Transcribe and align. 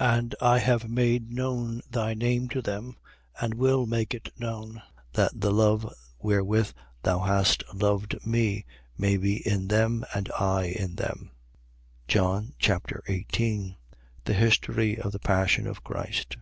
17:26. 0.00 0.16
And 0.18 0.34
I 0.40 0.58
have 0.58 0.88
made 0.88 1.30
known 1.32 1.82
thy 1.90 2.14
name 2.14 2.48
to 2.48 2.62
them 2.62 2.96
and 3.38 3.52
will 3.52 3.84
make 3.84 4.14
it 4.14 4.30
known: 4.40 4.80
that 5.12 5.38
the 5.38 5.50
love 5.52 5.94
wherewith 6.18 6.72
thou 7.02 7.18
hast 7.18 7.62
loved 7.74 8.16
me 8.26 8.64
may 8.96 9.18
be 9.18 9.46
in 9.46 9.68
them, 9.68 10.02
and 10.14 10.32
I 10.40 10.62
in 10.68 10.94
them. 10.94 11.30
John 12.08 12.54
Chapter 12.58 13.04
18 13.08 13.76
The 14.24 14.32
history 14.32 14.98
of 14.98 15.12
the 15.12 15.18
passion 15.18 15.66
of 15.66 15.84
Christ. 15.84 16.38